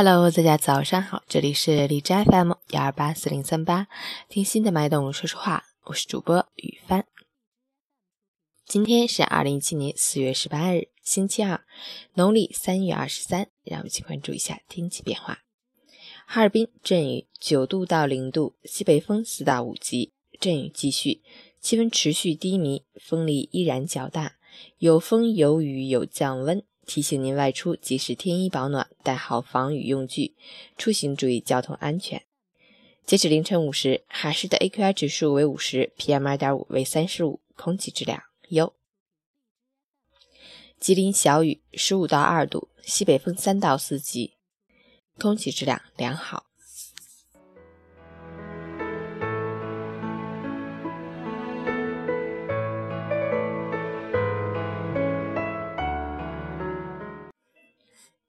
[0.00, 3.88] Hello，大家早上好，这里是荔枝 FM 幺二八四零三八，
[4.28, 7.04] 听心的脉动说说话，我是主播雨帆。
[8.64, 11.64] 今天是二零一七年四月十八日，星期二，
[12.14, 13.48] 农历三月二十三。
[13.64, 15.40] 让我们一起关注一下天气变化。
[16.28, 21.22] 哈尔滨阵雨，九度到零度，西北风四到五级，阵雨继续，
[21.60, 24.36] 气温持续低迷，风力依然较大，
[24.78, 26.62] 有风有雨有降温。
[26.88, 30.34] 提醒您外出及时添衣保暖，带好防雨用具，
[30.78, 32.24] 出行注意交通安全。
[33.04, 38.72] 截止凌晨五时，海市的 AQI 指数为五十，PM 二点五为三十五，空气质量优。
[40.80, 44.38] 吉林小雨，十五到二度，西北风三到四级，
[45.18, 46.47] 空气质量良好。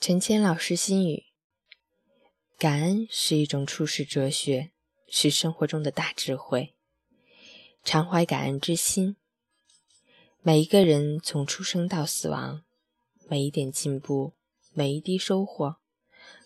[0.00, 1.24] 陈谦老师心语：
[2.58, 4.70] 感恩是一种处世哲学，
[5.08, 6.74] 是生活中的大智慧。
[7.82, 9.16] 常怀感恩之心，
[10.42, 12.62] 每一个人从出生到死亡，
[13.28, 14.34] 每一点进步，
[14.74, 15.76] 每一滴收获，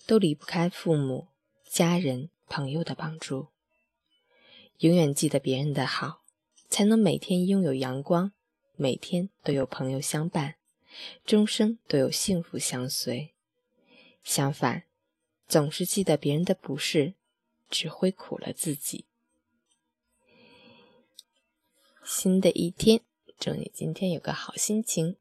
[0.07, 1.27] 都离不开父母、
[1.69, 3.49] 家人、朋友的帮助。
[4.79, 6.23] 永远记得别人的好，
[6.69, 8.33] 才能每天拥有阳光，
[8.77, 10.55] 每天都有朋友相伴，
[11.25, 13.35] 终生都有幸福相随。
[14.29, 14.83] 相反，
[15.47, 17.15] 总是记得别人的不是，
[17.71, 19.07] 只会苦了自己。
[22.05, 23.01] 新的一天，
[23.39, 25.17] 祝你今天有个好心情。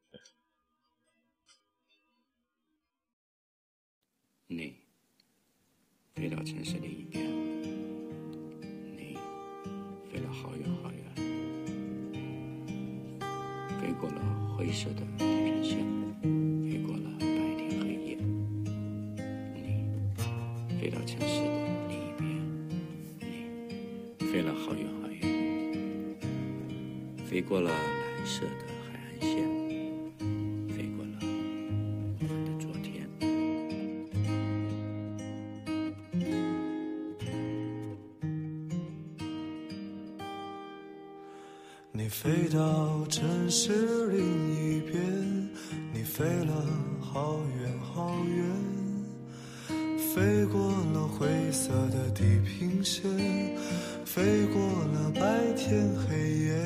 [4.48, 4.76] 你
[6.14, 7.26] 飞到城市另一边，
[8.98, 9.18] 你
[10.12, 11.16] 飞了好远好远，
[13.80, 15.97] 飞过了灰色的地平线。
[27.38, 28.50] 飞过了蓝色的
[28.92, 29.30] 海岸线，
[30.76, 33.08] 飞过了我们的昨天。
[41.92, 44.18] 你飞到城市另
[44.56, 44.98] 一边，
[45.94, 46.66] 你飞了
[47.00, 48.48] 好远好远。
[50.16, 50.60] 飞过
[50.92, 53.04] 了灰色的地平线，
[54.04, 56.66] 飞过了白天黑夜，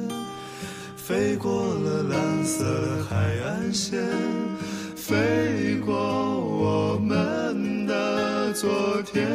[1.11, 2.63] 飞过了蓝色
[3.09, 4.01] 海岸线
[4.95, 8.71] 飞过我们的昨
[9.01, 9.27] 天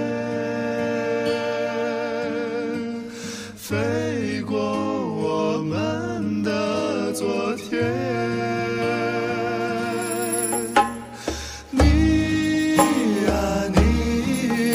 [3.55, 7.85] 飞过我们的昨天。
[11.71, 12.77] 你
[13.27, 13.35] 呀
[13.75, 14.73] 你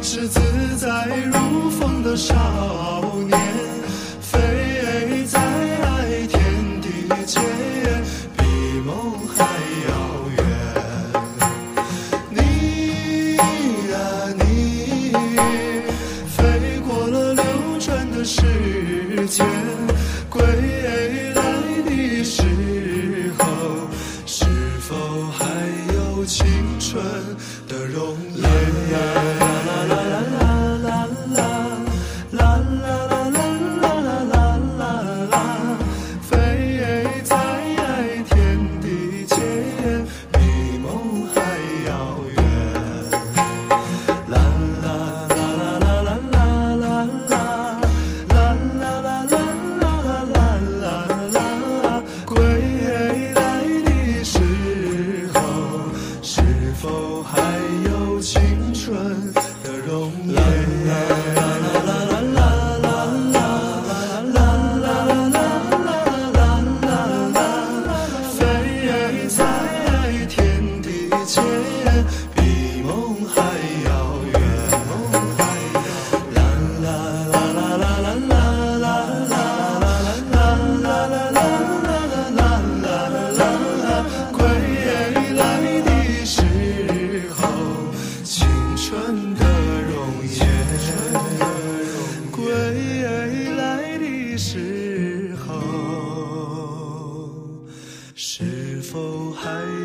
[0.00, 0.40] 是自
[0.78, 2.34] 在如风的少
[3.28, 3.49] 年。
[27.90, 29.39] 容颜。
[56.80, 57.38] 否还
[57.84, 58.40] 有青
[58.72, 59.39] 春？